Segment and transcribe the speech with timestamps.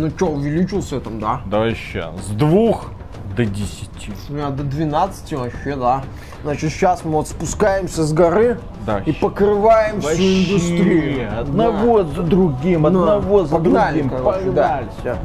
[0.00, 1.40] Ну что, увеличился там, да?
[1.46, 2.90] Да вообще, с двух
[3.36, 4.12] до десяти.
[4.28, 6.04] У меня до 12 вообще, да.
[6.44, 9.00] Значит, сейчас мы вот спускаемся с горы Да.
[9.00, 11.40] и покрываем всю индустрию.
[11.40, 12.90] Одного за другим, Да.
[12.90, 14.16] Ну, одного за погнали, другим.
[14.18, 14.86] короче, Погнали.
[15.02, 15.18] да.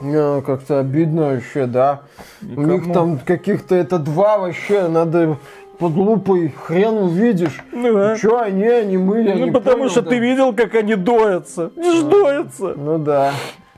[0.00, 2.02] Мне как-то обидно вообще, да.
[2.42, 2.94] У них Никому.
[2.94, 5.38] там каких-то это два вообще, надо
[5.82, 7.60] под лупой хрен увидишь.
[7.72, 8.16] Ну да.
[8.16, 10.10] Че они, они мы, я Ну, не потому понял, что да.
[10.10, 11.72] ты видел, как они доятся.
[11.74, 12.74] Не ж доятся.
[12.76, 13.32] Ну да.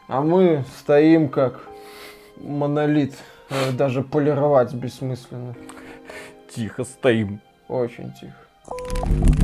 [0.07, 1.61] А мы стоим как
[2.37, 3.15] монолит.
[3.49, 5.55] Э, Даже полировать бессмысленно.
[6.55, 7.41] Тихо стоим.
[7.69, 9.44] Очень тихо.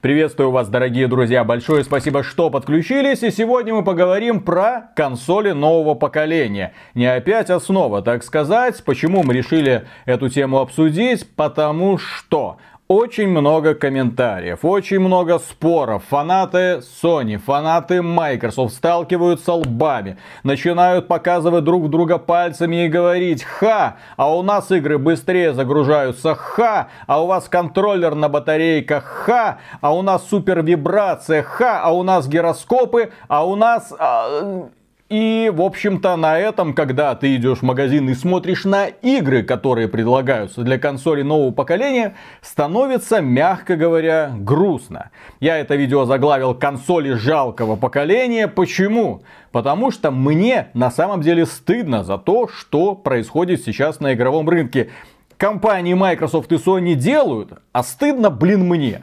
[0.00, 1.44] Приветствую вас, дорогие друзья.
[1.44, 3.22] Большое спасибо, что подключились.
[3.22, 6.72] И сегодня мы поговорим про консоли нового поколения.
[6.94, 8.82] Не опять основа, так сказать.
[8.82, 11.28] Почему мы решили эту тему обсудить?
[11.36, 12.56] Потому что
[12.90, 16.02] очень много комментариев, очень много споров.
[16.08, 23.98] Фанаты Sony, фанаты Microsoft сталкиваются лбами, начинают показывать друг друга пальцами и говорить «Ха!
[24.16, 26.88] А у нас игры быстрее загружаются, ха!
[27.06, 29.58] А у вас контроллер на батарейках, ха!
[29.80, 31.80] А у нас супер вибрация, ха!
[31.84, 34.68] А у нас гироскопы, а у нас...» а,
[35.10, 39.88] и, в общем-то, на этом, когда ты идешь в магазин и смотришь на игры, которые
[39.88, 45.10] предлагаются для консоли нового поколения, становится, мягко говоря, грустно.
[45.40, 48.46] Я это видео заглавил «Консоли жалкого поколения».
[48.46, 49.22] Почему?
[49.50, 54.90] Потому что мне на самом деле стыдно за то, что происходит сейчас на игровом рынке.
[55.36, 59.02] Компании Microsoft и Sony делают, а стыдно, блин, мне.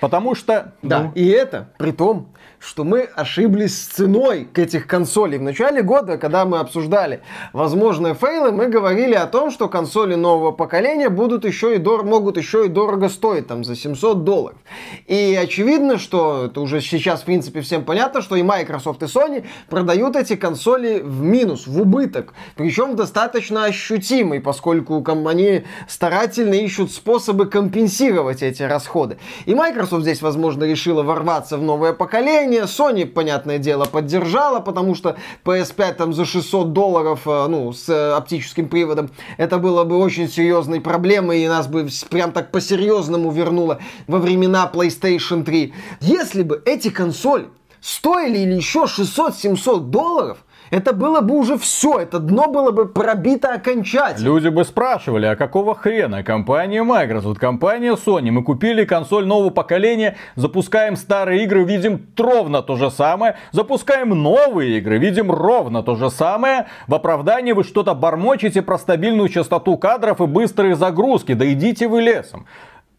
[0.00, 0.74] Потому что...
[0.82, 2.28] Да, ну, и это при том,
[2.60, 5.38] что мы ошиблись с ценой к этих консолей.
[5.38, 10.52] В начале года, когда мы обсуждали возможные фейлы, мы говорили о том, что консоли нового
[10.52, 14.58] поколения будут еще и дор- могут еще и дорого стоить, там, за 700 долларов.
[15.06, 19.46] И очевидно, что это уже сейчас, в принципе, всем понятно, что и Microsoft, и Sony
[19.68, 22.34] продают эти консоли в минус, в убыток.
[22.56, 29.18] Причем достаточно ощутимый, поскольку они старательно ищут способы компенсировать эти расходы.
[29.46, 32.29] И Microsoft здесь, возможно, решила ворваться в новое поколение.
[32.64, 38.12] Sony, понятное дело, поддержала, потому что PS5 там за 600 долларов, э, ну, с э,
[38.12, 43.78] оптическим приводом, это было бы очень серьезной проблемой, и нас бы прям так по-серьезному вернуло
[44.06, 45.72] во времена PlayStation 3.
[46.00, 47.48] Если бы эти консоли
[47.80, 50.38] стоили или еще 600-700 долларов,
[50.70, 54.24] это было бы уже все, это дно было бы пробито окончательно.
[54.24, 60.16] Люди бы спрашивали, а какого хрена компания Microsoft, компания Sony, мы купили консоль нового поколения,
[60.36, 66.10] запускаем старые игры, видим ровно то же самое, запускаем новые игры, видим ровно то же
[66.10, 71.88] самое, в оправдании вы что-то бормочете про стабильную частоту кадров и быстрые загрузки, да идите
[71.88, 72.46] вы лесом.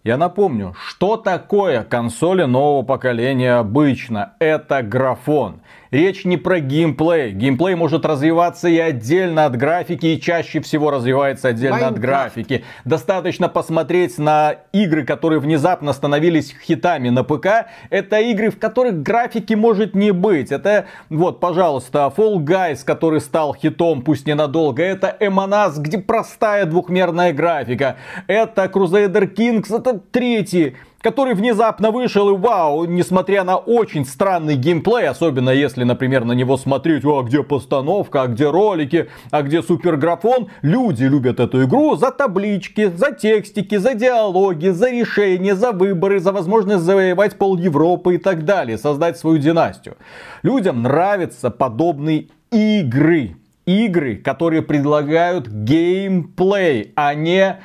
[0.03, 4.33] Я напомню, что такое консоли нового поколения обычно?
[4.39, 5.61] Это графон.
[5.91, 7.31] Речь не про геймплей.
[7.33, 12.35] Геймплей может развиваться и отдельно от графики, и чаще всего развивается отдельно от Майнкрафт.
[12.35, 12.63] графики.
[12.85, 17.67] Достаточно посмотреть на игры, которые внезапно становились хитами на ПК.
[17.89, 20.53] Это игры, в которых графики может не быть.
[20.53, 24.81] Это, вот, пожалуйста, Fall Guys, который стал хитом, пусть ненадолго.
[24.81, 27.97] Это Эмонас, где простая двухмерная графика.
[28.27, 35.07] Это Crusader Kings, это третий который внезапно вышел и вау, несмотря на очень странный геймплей,
[35.07, 40.49] особенно если, например, на него смотреть, а где постановка, а где ролики, а где суперграфон,
[40.61, 46.31] люди любят эту игру за таблички, за текстики, за диалоги, за решения, за выборы, за
[46.31, 49.95] возможность завоевать пол Европы и так далее, создать свою династию.
[50.43, 53.35] Людям нравятся подобные игры.
[53.67, 57.59] Игры, которые предлагают геймплей, а не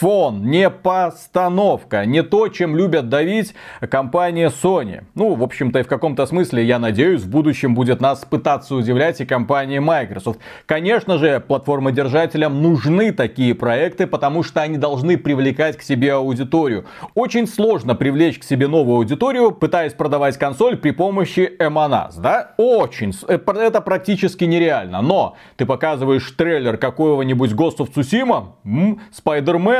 [0.00, 3.54] графон, не постановка, не то, чем любят давить
[3.90, 5.04] компания Sony.
[5.14, 9.20] Ну, в общем-то, и в каком-то смысле, я надеюсь, в будущем будет нас пытаться удивлять
[9.20, 10.40] и компания Microsoft.
[10.66, 16.84] Конечно же, платформодержателям нужны такие проекты, потому что они должны привлекать к себе аудиторию.
[17.14, 22.54] Очень сложно привлечь к себе новую аудиторию, пытаясь продавать консоль при помощи Эмонас, да?
[22.56, 23.12] Очень.
[23.28, 25.02] э, Это практически нереально.
[25.02, 29.00] Но ты показываешь трейлер какого-нибудь Ghost of Tsushima, м,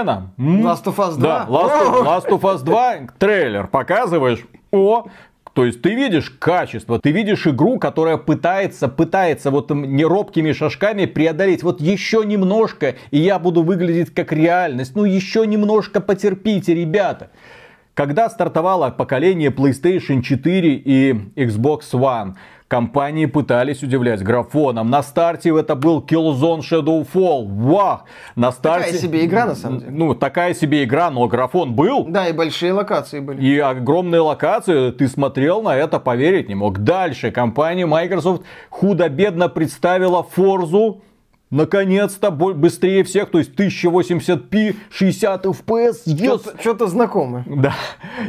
[0.01, 1.19] Спайдермена, м, Last of Us 2.
[1.19, 5.07] да, Last of, Last of Us 2, трейлер показываешь, о,
[5.53, 11.63] то есть ты видишь качество, ты видишь игру, которая пытается, пытается вот неробкими шажками преодолеть
[11.63, 14.95] вот еще немножко, и я буду выглядеть как реальность.
[14.95, 17.31] Ну еще немножко потерпите, ребята.
[17.95, 22.35] Когда стартовало поколение PlayStation 4 и Xbox One,
[22.71, 24.91] Компании пытались удивлять графоном.
[24.91, 27.49] На старте это был Killzone Shadowfall.
[27.49, 28.05] Вах!
[28.37, 28.85] На старте...
[28.85, 29.91] Такая себе игра, на самом деле.
[29.91, 32.05] Ну, такая себе игра, но графон был.
[32.05, 33.43] Да, и большие локации были.
[33.45, 34.93] И огромные локации.
[34.93, 36.79] Ты смотрел на это, поверить не мог.
[36.79, 41.01] Дальше компания Microsoft худо-бедно представила Forza
[41.51, 46.61] Наконец-то быстрее всех, то есть 1080p, 60 FPS, yes.
[46.61, 47.45] Что-то знакомое.
[47.49, 47.75] Да.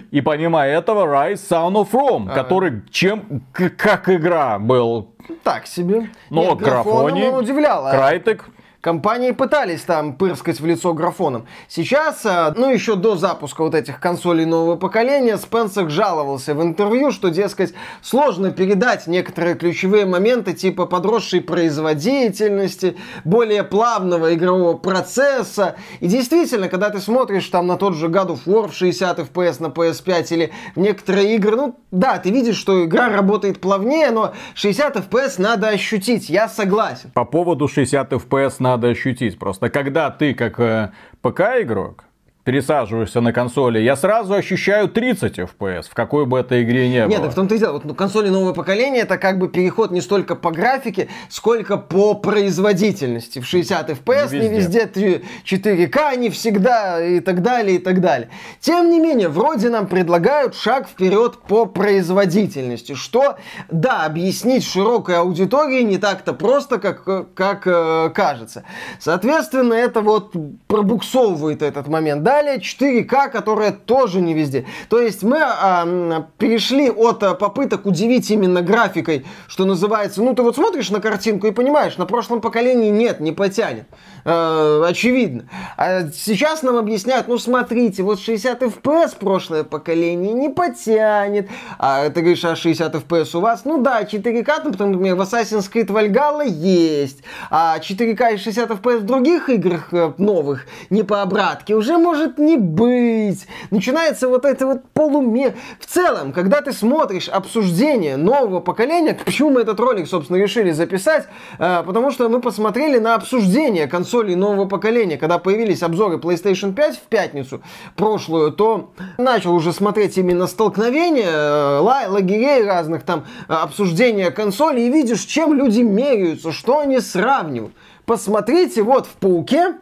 [0.09, 2.33] И помимо этого Rise Sound of Rome, а.
[2.33, 5.13] который чем, как игра был.
[5.43, 6.09] Так себе.
[6.31, 7.85] Но Нет, графоне, он удивлял.
[7.85, 8.49] А Крайтек
[8.81, 11.45] Компании пытались там пырскать в лицо графоном.
[11.67, 17.11] Сейчас, э, ну еще до запуска вот этих консолей нового поколения, Спенсер жаловался в интервью,
[17.11, 25.75] что, дескать, сложно передать некоторые ключевые моменты типа подросшей производительности, более плавного игрового процесса.
[25.99, 29.61] И действительно, когда ты смотришь там на тот же God of War в 60 FPS
[29.61, 34.33] на PS5 или в некоторые игры, ну да, ты видишь, что игра работает плавнее, но
[34.55, 37.11] 60 FPS надо ощутить, я согласен.
[37.13, 39.37] По поводу 60 FPS на надо ощутить.
[39.37, 40.91] Просто когда ты как э,
[41.21, 42.05] ПК-игрок,
[42.43, 47.09] пересаживаешься на консоли, я сразу ощущаю 30 FPS, в какой бы этой игре не было.
[47.09, 47.73] Нет, так в том-то и дело.
[47.73, 52.15] Вот, ну, консоли нового поколения это как бы переход не столько по графике, сколько по
[52.15, 53.39] производительности.
[53.39, 58.01] В 60 FPS не везде, не везде 4К, не всегда и так далее, и так
[58.01, 58.29] далее.
[58.59, 63.37] Тем не менее, вроде нам предлагают шаг вперед по производительности, что,
[63.69, 67.03] да, объяснить широкой аудитории не так-то просто, как,
[67.35, 68.63] как э, кажется.
[68.99, 70.33] Соответственно, это вот
[70.67, 72.23] пробуксовывает этот момент.
[72.31, 74.65] Далее 4К, которая тоже не везде.
[74.87, 80.41] То есть мы а, перешли от а, попыток удивить именно графикой, что называется, ну ты
[80.41, 83.85] вот смотришь на картинку и понимаешь, на прошлом поколении нет, не потянет.
[84.23, 85.45] Э, очевидно.
[85.77, 91.49] А сейчас нам объясняют, ну смотрите, вот 60 FPS прошлое поколение не потянет.
[91.79, 93.65] А ты говоришь, а 60 FPS у вас?
[93.65, 97.23] Ну да, 4К, там, например, в Assassin's Creed Valhalla есть.
[97.49, 102.37] А 4К и 60 FPS в других играх э, новых, не по обратке, уже может
[102.37, 103.47] не быть.
[103.71, 105.55] Начинается вот это вот полуме.
[105.79, 111.27] В целом, когда ты смотришь обсуждение нового поколения, почему мы этот ролик, собственно, решили записать?
[111.57, 116.73] Э, потому что мы посмотрели на обсуждение консоли консолей нового поколения, когда появились обзоры PlayStation
[116.73, 117.61] 5 в пятницу
[117.95, 125.21] прошлую, то начал уже смотреть именно столкновения, э, лагерей разных, там, обсуждения консолей, и видишь,
[125.21, 127.73] чем люди меряются, что они сравнивают.
[128.05, 129.75] Посмотрите, вот в Пауке,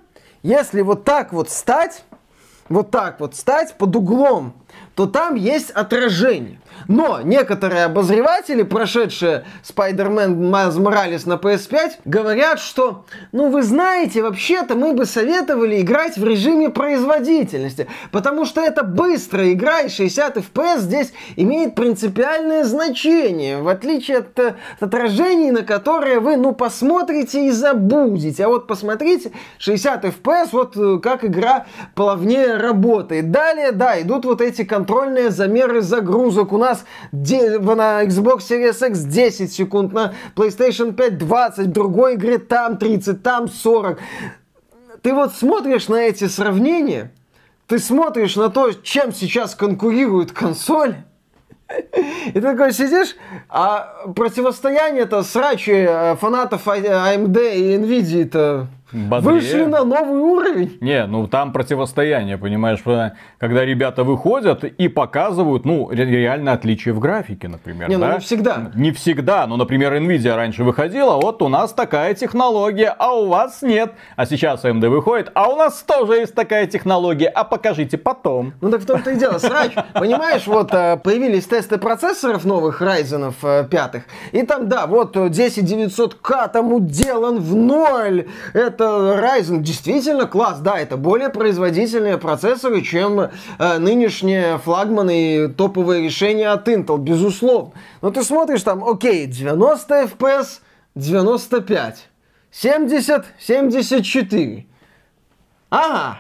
[0.44, 2.04] если вот так вот стать,
[2.70, 4.54] вот так вот стать под углом,
[4.96, 6.60] то там есть отражение.
[6.88, 14.76] Но некоторые обозреватели, прошедшие Spider-Man Miles Morales на PS5, говорят, что, ну вы знаете, вообще-то
[14.76, 20.80] мы бы советовали играть в режиме производительности, потому что это быстрая игра, и 60 FPS
[20.80, 27.52] здесь имеет принципиальное значение, в отличие от, от отражений, на которые вы, ну, посмотрите и
[27.52, 28.46] забудете.
[28.46, 31.66] А вот посмотрите, 60 FPS, вот э, как игра
[31.96, 33.32] плавнее работает.
[33.32, 36.54] Далее, да, идут вот эти контрольные замеры загрузок.
[36.54, 42.38] У нас на Xbox Series X 10 секунд, на PlayStation 5 20, в другой игре
[42.38, 44.00] там 30, там 40.
[45.02, 47.12] Ты вот смотришь на эти сравнения,
[47.68, 50.96] ты смотришь на то, чем сейчас конкурирует консоль,
[52.28, 53.16] и ты такой сидишь,
[53.48, 59.34] а противостояние-то срачи э, фанатов AMD и Nvidia-то Бодрее.
[59.34, 60.78] Вышли на новый уровень.
[60.82, 62.80] Не, ну там противостояние, понимаешь,
[63.38, 67.88] когда ребята выходят и показывают, ну, реально отличие в графике, например.
[67.90, 68.14] Не, ну да?
[68.14, 68.72] не всегда.
[68.74, 73.62] Не всегда, но, например, Nvidia раньше выходила, вот у нас такая технология, а у вас
[73.62, 73.94] нет.
[74.16, 78.54] А сейчас AMD выходит, а у нас тоже есть такая технология, а покажите потом.
[78.62, 79.74] Ну так в том-то и дело, срач.
[79.94, 86.52] Понимаешь, вот э, появились тесты процессоров новых Ryzen э, пятых, и там, да, вот 10900K
[86.52, 88.28] там уделан в ноль.
[88.54, 93.30] Это это Ryzen действительно класс, да, это более производительные процессоры, чем э,
[93.78, 97.74] нынешние флагманы и топовые решения от Intel, безусловно.
[98.02, 100.62] Но ты смотришь там, окей, 90 FPS,
[100.96, 102.10] 95,
[102.52, 104.66] 70, 74.
[105.70, 106.20] Ага,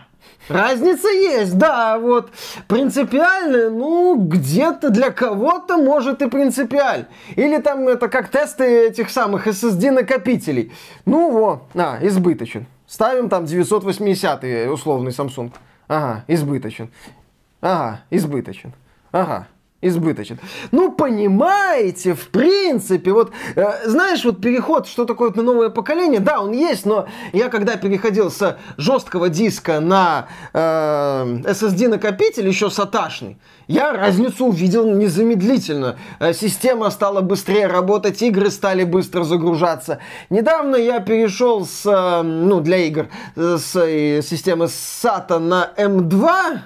[0.50, 2.32] Разница есть, да, вот.
[2.68, 7.06] Принципиально, ну, где-то для кого-то может и принципиаль.
[7.36, 10.72] Или там это как тесты этих самых SSD накопителей.
[11.06, 12.66] Ну, во, а, избыточен.
[12.88, 15.52] Ставим там 980 условный Samsung.
[15.88, 16.90] Ага, избыточен.
[17.62, 18.74] Ага, избыточен.
[19.12, 19.48] Ага,
[19.82, 20.40] избыточен.
[20.72, 26.42] Ну, понимаете, в принципе, вот, э, знаешь, вот переход, что такое на новое поколение, да,
[26.42, 30.60] он есть, но я когда переходил с жесткого диска на э,
[31.46, 35.98] SSD-накопитель, еще саташный, я разницу увидел незамедлительно.
[36.20, 40.00] Э, система стала быстрее работать, игры стали быстро загружаться.
[40.30, 46.60] Недавно я перешел с, э, ну, для игр, э, с э, системы SATA на M2,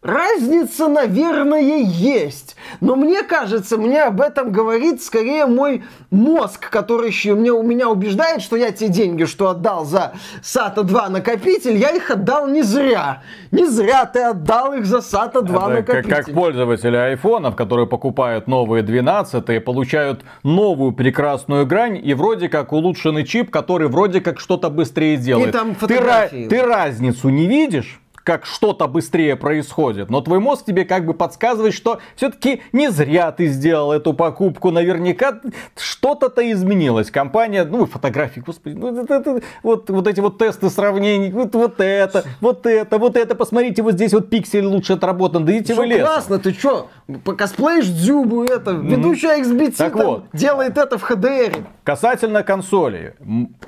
[0.00, 2.54] Разница, наверное, есть.
[2.80, 7.88] Но мне кажется, мне об этом говорит скорее мой мозг, который еще меня, у меня
[7.88, 12.62] убеждает, что я те деньги, что отдал за SATA 2 накопитель, я их отдал не
[12.62, 13.24] зря.
[13.50, 16.10] Не зря ты отдал их за SATA 2 Это накопитель.
[16.10, 22.72] Как, как пользователи айфонов, которые покупают новые 12 получают новую прекрасную грань и вроде как
[22.72, 25.48] улучшенный чип, который вроде как что-то быстрее делает.
[25.48, 26.44] И там фотографии.
[26.44, 28.00] Ты, ты разницу не видишь?
[28.28, 33.32] Как что-то быстрее происходит, но твой мозг тебе как бы подсказывает, что все-таки не зря
[33.32, 35.40] ты сделал эту покупку, наверняка
[35.78, 37.10] что-то-то изменилось.
[37.10, 41.80] Компания, ну, фотографии, господи, ну, это, это, вот, вот эти вот тесты сравнений, вот, вот
[41.80, 45.86] это, вот это, вот это, посмотрите, вот здесь вот пиксель лучше отработан, да идите вы
[45.86, 46.04] лесом.
[46.04, 46.90] классно, ты что,
[47.36, 50.24] косплеишь Дзюбу, это, ведущая XBT так там, вот.
[50.32, 51.64] делает это в HDR.
[51.84, 53.14] Касательно консоли,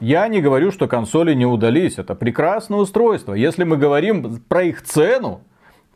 [0.01, 3.35] я не говорю, что консоли не удались, это прекрасное устройство.
[3.35, 5.41] Если мы говорим про их цену,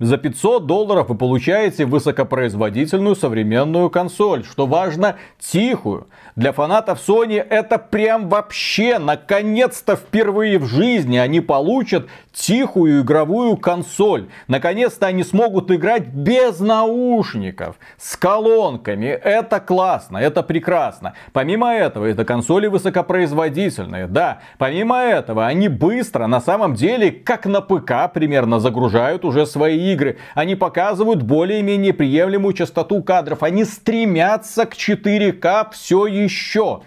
[0.00, 4.44] за 500 долларов вы получаете высокопроизводительную современную консоль.
[4.44, 6.08] Что важно, тихую.
[6.34, 14.28] Для фанатов Sony это прям вообще, наконец-то впервые в жизни они получат тихую игровую консоль.
[14.48, 19.06] Наконец-то они смогут играть без наушников, с колонками.
[19.06, 21.14] Это классно, это прекрасно.
[21.32, 24.08] Помимо этого, это консоли высокопроизводительные.
[24.08, 29.83] Да, помимо этого, они быстро, на самом деле, как на ПК примерно, загружают уже свои
[29.92, 30.18] игры.
[30.34, 33.42] Они показывают более-менее приемлемую частоту кадров.
[33.42, 36.82] Они стремятся к 4К все еще.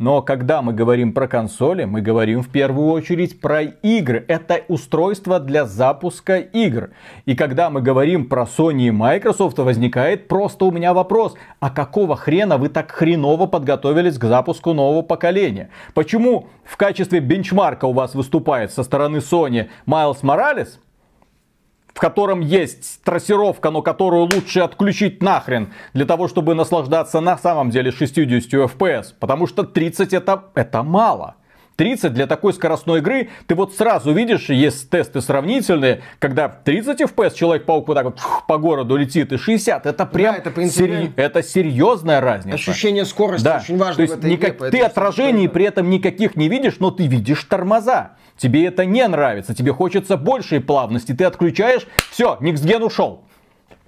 [0.00, 4.24] Но когда мы говорим про консоли, мы говорим в первую очередь про игры.
[4.28, 6.88] Это устройство для запуска игр.
[7.26, 11.34] И когда мы говорим про Sony и Microsoft, возникает просто у меня вопрос.
[11.60, 15.68] А какого хрена вы так хреново подготовились к запуску нового поколения?
[15.92, 20.80] Почему в качестве бенчмарка у вас выступает со стороны Sony Майлз Моралес?
[21.94, 27.70] В котором есть трассировка, но которую лучше отключить нахрен, для того, чтобы наслаждаться на самом
[27.70, 29.14] деле 60 FPS.
[29.18, 31.36] Потому что 30 это, это мало.
[31.80, 37.34] 30 для такой скоростной игры, ты вот сразу видишь, есть тесты сравнительные, когда 30 FPS
[37.34, 41.10] Человек-паук вот так вот по городу летит, и 60, это прям, да, это, сери...
[41.16, 42.54] это серьезная разница.
[42.56, 43.62] Ощущение скорости да.
[43.62, 44.56] очень важно То есть в этой никак...
[44.58, 48.10] игре, Ты отражений при этом никаких не видишь, но ты видишь тормоза.
[48.40, 53.24] Тебе это не нравится, тебе хочется большей плавности, ты отключаешь, все, Никсген ушел.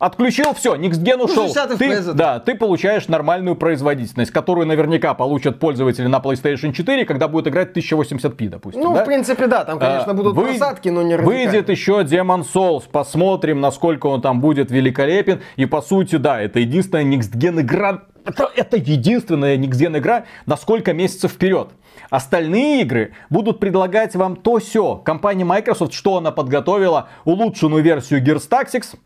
[0.02, 1.54] Отключил, все, Никсген ушел.
[1.78, 7.46] Ты, да, ты получаешь нормальную производительность, которую наверняка получат пользователи на PlayStation 4, когда будет
[7.46, 8.82] играть 1080p, допустим.
[8.82, 9.04] Ну, да?
[9.04, 10.46] в принципе, да, там, конечно, а, будут Вы...
[10.46, 15.40] просадки, но не Выйдет еще Demon Souls, посмотрим, насколько он там будет великолепен.
[15.54, 20.92] И по сути, да, это единственная Никсген игра, это, это единственная Никсген игра на сколько
[20.92, 21.68] месяцев вперед.
[22.10, 24.96] Остальные игры будут предлагать вам то все.
[24.96, 27.08] Компания Microsoft, что она подготовила?
[27.24, 28.96] Улучшенную версию Gears Tactics,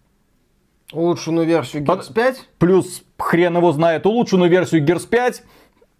[0.93, 2.37] Улучшенную версию Gears 5.
[2.59, 5.43] Плюс хрен его знает улучшенную версию Gears 5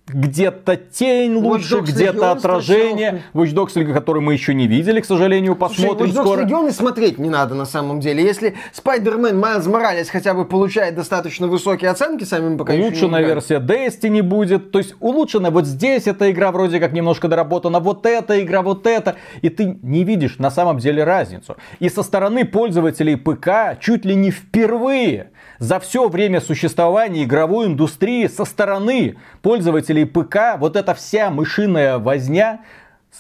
[0.09, 3.25] где-то тень лучше, где-то отражение.
[3.35, 6.45] Watch Dogs Legion, который мы еще не видели, к сожалению, посмотрим Слушай, Watch Dogs скоро.
[6.45, 8.23] Legion и смотреть не надо на самом деле.
[8.23, 13.59] Если Spider-Man Miles Morales хотя бы получает достаточно высокие оценки, сами мы пока Улучшенная версия
[13.59, 14.71] Destiny будет.
[14.71, 18.87] То есть улучшенная вот здесь эта игра вроде как немножко доработана, вот эта игра, вот
[18.87, 19.17] эта.
[19.43, 21.57] И ты не видишь на самом деле разницу.
[21.81, 28.27] И со стороны пользователей ПК чуть ли не впервые за все время существования игровой индустрии
[28.27, 32.61] со стороны пользователей ПК вот эта вся мышиная возня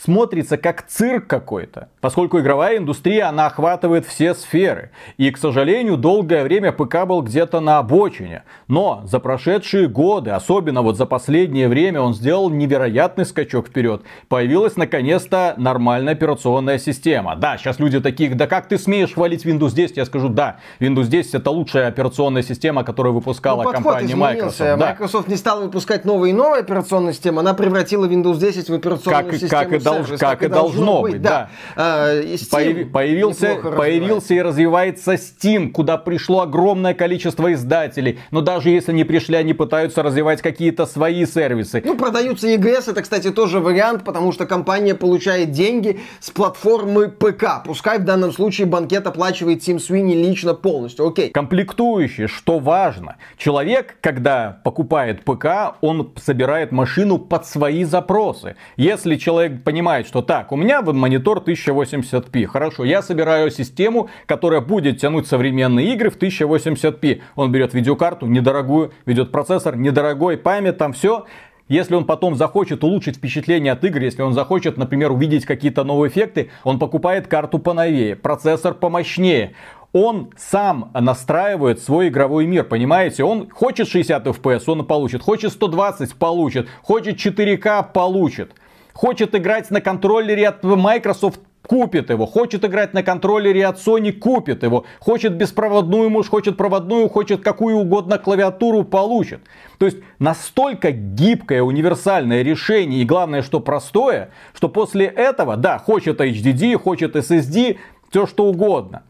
[0.03, 4.91] смотрится как цирк какой-то, поскольку игровая индустрия, она охватывает все сферы.
[5.17, 8.45] И, к сожалению, долгое время ПК был где-то на обочине.
[8.69, 14.03] Но за прошедшие годы, особенно вот за последнее время, он сделал невероятный скачок вперед.
[14.29, 17.37] Появилась наконец-то нормальная операционная система.
[17.37, 19.97] Да, сейчас люди такие, да как ты смеешь хвалить Windows 10?
[19.97, 24.59] Я скажу, да, Windows 10 это лучшая операционная система, которую выпускала ну, компания Microsoft.
[24.59, 24.77] Да.
[24.77, 29.25] Microsoft не стала выпускать новые и новые операционные системы, она превратила Windows 10 в операционную
[29.25, 31.15] как, систему как и долж, как, как и должно быть.
[31.15, 31.31] быть да.
[31.31, 31.49] Да.
[31.77, 38.19] А, Steam появился, появился и развивается Steam, куда пришло огромное количество издателей.
[38.31, 41.83] Но даже если не пришли, они пытаются развивать какие-то свои сервисы.
[41.85, 47.63] Ну, продаются EGS, это, кстати, тоже вариант, потому что компания получает деньги с платформы ПК.
[47.65, 51.07] Пускай в данном случае банкет оплачивает Тим Свини лично полностью.
[51.07, 51.31] Окей.
[51.31, 53.17] Комплектующие, что важно.
[53.37, 58.57] Человек, когда покупает ПК, он собирает машину под свои запросы.
[58.77, 65.01] Если человек понимает, что так, у меня монитор 1080p, хорошо, я собираю систему, которая будет
[65.01, 67.21] тянуть современные игры в 1080p.
[67.35, 71.27] Он берет видеокарту недорогую, ведет процессор недорогой, память, там все.
[71.67, 76.13] Если он потом захочет улучшить впечатление от игры, если он захочет, например, увидеть какие-то новые
[76.13, 79.55] эффекты, он покупает карту поновее, процессор помощнее.
[79.93, 83.25] Он сам настраивает свой игровой мир, понимаете?
[83.25, 85.23] Он хочет 60 FPS, он получит.
[85.23, 86.69] Хочет 120, получит.
[86.83, 88.53] Хочет 4К, получит.
[88.97, 92.25] Хочет играть на контроллере от Microsoft, купит его.
[92.25, 94.87] Хочет играть на контроллере от Sony, купит его.
[95.01, 99.41] Хочет беспроводную мышь, хочет проводную, хочет какую угодно клавиатуру, получит.
[99.77, 106.19] То есть настолько гибкое, универсальное решение и главное, что простое, что после этого, да, хочет
[106.19, 107.77] HDD, хочет SSD,
[108.09, 109.03] все что угодно.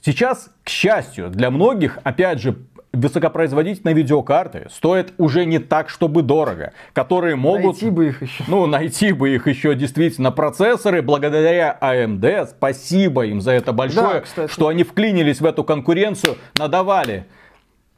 [0.00, 2.56] Сейчас, к счастью, для многих, опять же,
[2.96, 7.80] высокопроизводительные видеокарты стоят уже не так, чтобы дорого, которые могут...
[7.80, 8.44] Найти бы их еще.
[8.48, 14.48] Ну, найти бы их еще действительно процессоры, благодаря AMD, спасибо им за это большое, да,
[14.48, 17.26] что они вклинились в эту конкуренцию, надавали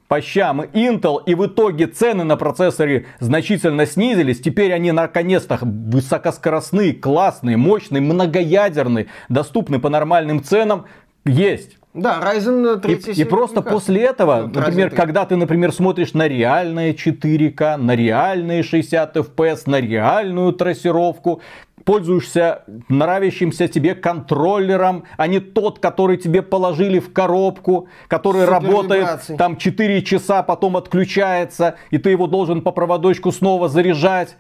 [0.09, 4.41] по щам Intel, и в итоге цены на процессоры значительно снизились.
[4.41, 10.87] Теперь они наконец-то высокоскоростные, классные, мощные, многоядерные, доступны по нормальным ценам.
[11.25, 11.78] Есть.
[11.95, 16.29] Да, Ryzen 3 И, и просто после этого, ну, например, когда ты, например, смотришь на
[16.29, 21.41] реальные 4К, на реальные 60 FPS, на реальную трассировку,
[21.85, 29.03] пользуешься нравящимся тебе контроллером, а не тот, который тебе положили в коробку, который Супер работает
[29.03, 29.37] вибрации.
[29.37, 34.37] там 4 часа, потом отключается, и ты его должен по проводочку снова заряжать.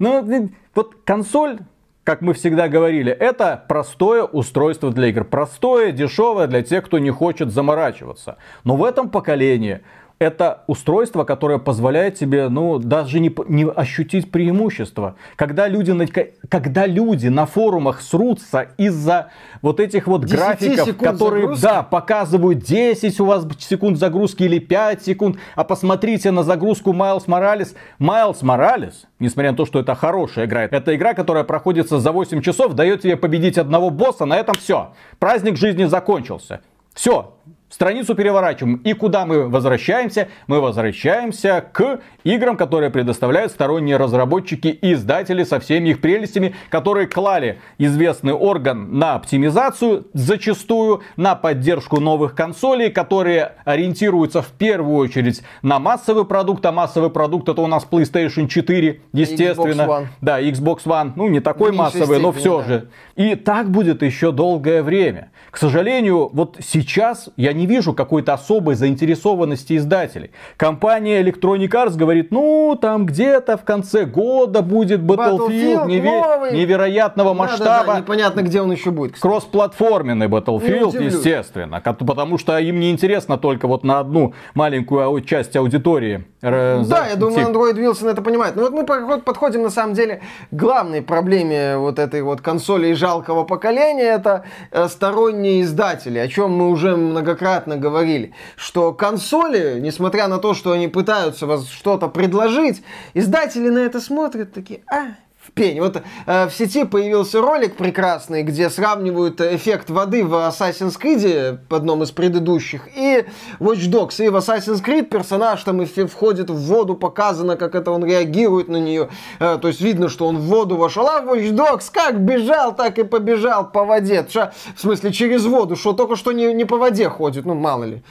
[0.00, 1.60] Ну, вот консоль
[2.08, 5.24] как мы всегда говорили, это простое устройство для игр.
[5.24, 8.38] Простое, дешевое для тех, кто не хочет заморачиваться.
[8.64, 9.82] Но в этом поколении
[10.18, 15.16] это устройство, которое позволяет тебе, ну, даже не, не ощутить преимущество.
[15.36, 19.30] Когда люди, на, когда люди на форумах срутся из-за
[19.62, 21.62] вот этих вот графиков, которые, загрузки.
[21.62, 27.26] да, показывают 10 у вас секунд загрузки или 5 секунд, а посмотрите на загрузку Miles
[27.26, 27.74] Morales.
[28.00, 32.42] Miles Morales, несмотря на то, что это хорошая игра, это игра, которая проходится за 8
[32.42, 34.92] часов, дает тебе победить одного босса, на этом все.
[35.20, 36.60] Праздник жизни закончился.
[36.94, 37.37] Все,
[37.68, 38.76] Страницу переворачиваем.
[38.76, 40.28] И куда мы возвращаемся?
[40.46, 47.06] Мы возвращаемся к играм, которые предоставляют сторонние разработчики и издатели со всеми их прелестями, которые
[47.06, 55.42] клали известный орган на оптимизацию, зачастую на поддержку новых консолей, которые ориентируются в первую очередь
[55.60, 59.82] на массовый продукт, а массовый продукт это у нас PlayStation 4, естественно.
[59.82, 60.06] Xbox One.
[60.22, 62.64] Да, Xbox One, ну не такой массовый, степени, но все да.
[62.64, 62.88] же.
[63.16, 65.32] И так будет еще долгое время.
[65.50, 70.30] К сожалению, вот сейчас я не вижу какой-то особой заинтересованности издателей.
[70.56, 77.34] Компания Electronic Arts говорит, ну, там где-то в конце года будет Battlefield, Battlefield неве- невероятного
[77.34, 77.84] масштаба.
[77.86, 79.18] Да, да, непонятно, где он еще будет.
[79.18, 81.80] Кроссплатформенный Battlefield, естественно.
[81.80, 86.24] Потому что им не интересно только вот на одну маленькую часть аудитории.
[86.40, 88.54] Да, я думаю, Android Wilson это понимает.
[88.56, 88.84] Но вот мы
[89.20, 94.04] подходим на самом деле к главной проблеме вот этой вот консоли жалкого поколения.
[94.04, 98.32] Это э, сторонние издатели, о чем мы уже многократно говорили.
[98.56, 102.82] Что консоли, несмотря на то, что они пытаются вас что-то предложить,
[103.14, 105.16] издатели на это смотрят такие, а,
[105.48, 105.80] в пень.
[105.80, 111.74] Вот э, в сети появился ролик прекрасный, где сравнивают эффект воды в Assassin's Creed, в
[111.74, 113.24] одном из предыдущих, и
[113.58, 114.24] Watch Dogs.
[114.24, 118.76] И в Assassin's Creed персонаж там входит в воду, показано, как это он реагирует на
[118.76, 119.08] нее.
[119.40, 121.06] Э, то есть видно, что он в воду вошел.
[121.08, 124.26] А Watch Dogs как бежал, так и побежал по воде.
[124.30, 127.84] Ша, в смысле, через воду, что только что не, не по воде ходит, ну мало
[127.84, 128.02] ли.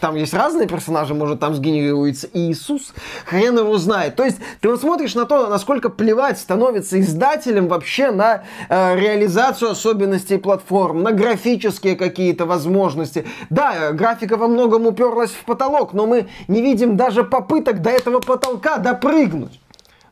[0.00, 2.92] Там есть разные персонажи, может там сгенерируется Иисус,
[3.24, 4.16] хрен его знает.
[4.16, 8.96] То есть ты вот смотришь на то, насколько плевать становится становится издателем вообще на э,
[8.96, 13.24] реализацию особенностей платформ, на графические какие-то возможности.
[13.50, 18.20] Да, графика во многом уперлась в потолок, но мы не видим даже попыток до этого
[18.20, 19.60] потолка допрыгнуть.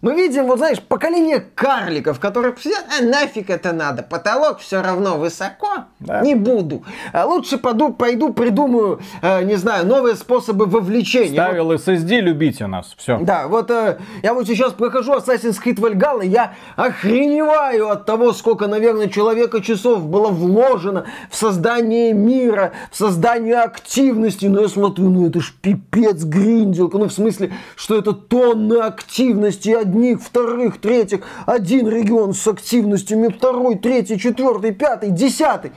[0.00, 5.18] Мы видим, вот знаешь, поколение карликов, которые все, а нафиг это надо, потолок все равно
[5.18, 6.20] высоко, да.
[6.20, 6.84] не буду.
[7.12, 11.42] А лучше пойду, пойду придумаю, э, не знаю, новые способы вовлечения.
[11.42, 11.80] Ставил вот.
[11.80, 13.18] SSD, любите нас, все.
[13.18, 18.68] Да, вот э, я вот сейчас прохожу Assassin's Creed Valhalla, я охреневаю от того, сколько,
[18.68, 24.46] наверное, человека часов было вложено в создание мира, в создание активности.
[24.46, 29.70] Но я смотрю, ну это ж пипец гринделка, ну в смысле, что это тонны активности,
[29.88, 35.72] одних, вторых, третьих, один регион с активностями, второй, третий, четвертый, пятый, десятый.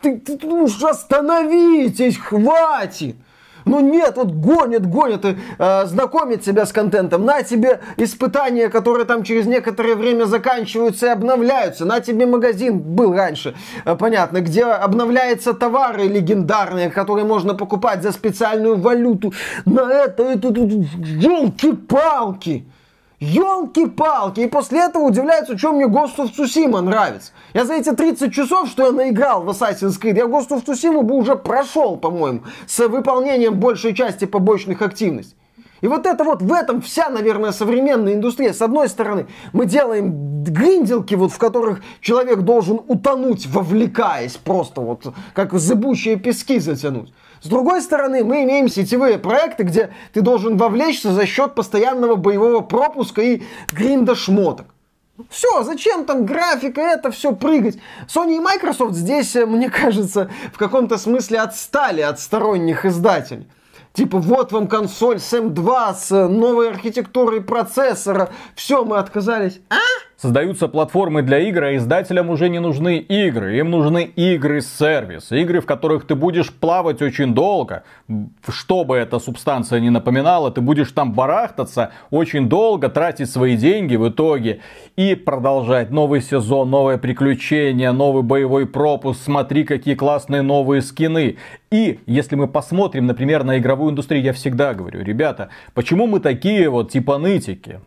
[0.00, 3.16] Ты, ты, ты уж остановитесь, хватит!
[3.66, 7.26] Ну нет, вот гонят, гонят, и, э, знакомят себя с контентом.
[7.26, 11.84] На тебе испытания, которые там через некоторое время заканчиваются и обновляются.
[11.84, 18.12] На тебе магазин был раньше, э, понятно, где обновляются товары легендарные, которые можно покупать за
[18.12, 19.34] специальную валюту.
[19.66, 22.64] На это, это, это елки-палки.
[23.20, 24.40] Елки-палки!
[24.40, 27.32] И после этого удивляются, что мне Ghost of Tsushima нравится.
[27.52, 31.02] Я за эти 30 часов, что я наиграл в Assassin's Creed, я Ghost of Tsushima
[31.02, 35.36] бы уже прошел, по-моему, с выполнением большей части побочных активностей.
[35.82, 38.52] И вот это вот, в этом вся, наверное, современная индустрия.
[38.52, 45.12] С одной стороны, мы делаем гринделки, вот, в которых человек должен утонуть, вовлекаясь просто, вот,
[45.34, 47.12] как зыбучие пески затянуть.
[47.42, 52.60] С другой стороны, мы имеем сетевые проекты, где ты должен вовлечься за счет постоянного боевого
[52.60, 54.66] пропуска и гринда шмоток.
[55.28, 57.78] Все, зачем там графика, это все прыгать?
[58.06, 63.48] Sony и Microsoft здесь, э, мне кажется, в каком-то смысле отстали от сторонних издателей.
[63.92, 68.30] Типа, вот вам консоль с M2 с новой архитектурой процессора.
[68.54, 69.60] Все, мы отказались.
[69.68, 69.78] А?
[70.20, 73.56] Создаются платформы для игр, а издателям уже не нужны игры.
[73.56, 75.32] Им нужны игры-сервис.
[75.32, 77.84] Игры, в которых ты будешь плавать очень долго.
[78.46, 83.96] Что бы эта субстанция не напоминала, ты будешь там барахтаться очень долго, тратить свои деньги
[83.96, 84.60] в итоге.
[84.94, 89.22] И продолжать новый сезон, новое приключение, новый боевой пропуск.
[89.22, 91.38] Смотри, какие классные новые скины.
[91.70, 96.68] И если мы посмотрим, например, на игровую индустрию, я всегда говорю, ребята, почему мы такие
[96.68, 97.80] вот типа нытики?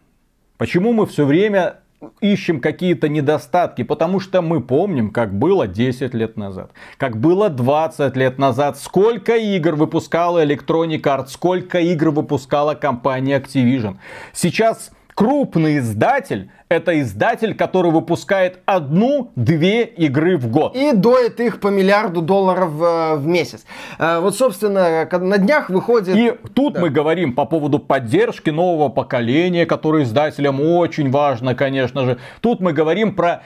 [0.57, 1.75] Почему мы все время
[2.21, 8.15] ищем какие-то недостатки, потому что мы помним, как было 10 лет назад, как было 20
[8.17, 13.97] лет назад, сколько игр выпускала Electronic Arts, сколько игр выпускала компания Activision.
[14.33, 20.75] Сейчас крупный издатель это издатель, который выпускает одну-две игры в год.
[20.75, 23.65] И доит их по миллиарду долларов э, в месяц.
[23.99, 26.15] Э, вот, собственно, на днях выходит...
[26.15, 26.81] И тут да.
[26.81, 32.17] мы говорим по поводу поддержки нового поколения, которое издателям очень важно, конечно же.
[32.41, 33.43] Тут мы говорим про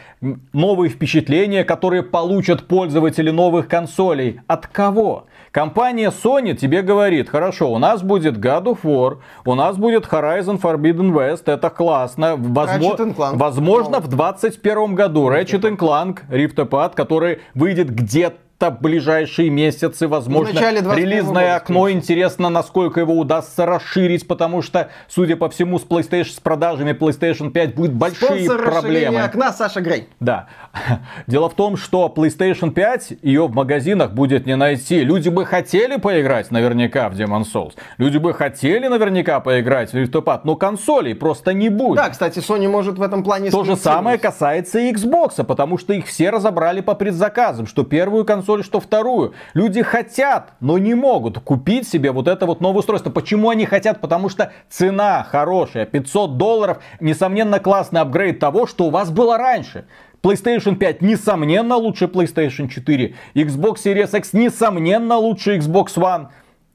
[0.54, 4.40] новые впечатления, которые получат пользователи новых консолей.
[4.48, 5.26] От кого?
[5.58, 10.62] Компания Sony тебе говорит, хорошо, у нас будет God of War, у нас будет Horizon
[10.62, 12.36] Forbidden West, это классно.
[12.38, 20.08] Возможно, возможно в 2021 году Ratchet Clank Rift Apart, который выйдет где-то в ближайшие месяцы,
[20.08, 21.90] возможно, релизное окно.
[21.90, 27.52] Интересно, насколько его удастся расширить, потому что, судя по всему, с PlayStation, с продажами PlayStation
[27.52, 29.22] 5 будет большие Спонсор проблемы.
[29.22, 30.10] окна Саша Грей.
[30.20, 30.48] Да.
[31.28, 35.04] Дело в том, что PlayStation 5 ее в магазинах будет не найти.
[35.04, 37.74] Люди бы хотели поиграть наверняка в Demon Souls.
[37.98, 41.98] Люди бы хотели наверняка поиграть в Rift но консолей просто не будет.
[41.98, 43.52] Да, кстати, Sony может в этом плане...
[43.52, 48.26] То же самое касается и Xbox, потому что их все разобрали по предзаказам, что первую
[48.26, 49.34] консоль консоль, что вторую.
[49.54, 53.10] Люди хотят, но не могут купить себе вот это вот новое устройство.
[53.10, 54.00] Почему они хотят?
[54.00, 55.86] Потому что цена хорошая.
[55.86, 59.86] 500 долларов, несомненно, классный апгрейд того, что у вас было раньше.
[60.24, 63.16] PlayStation 5 несомненно лучше PlayStation 4.
[63.36, 66.28] Xbox Series X несомненно лучше Xbox One